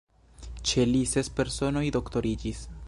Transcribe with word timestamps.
Ĉe 0.69 0.85
li 0.93 1.03
ses 1.11 1.31
personoj 1.41 1.87
doktoriĝis. 1.99 2.67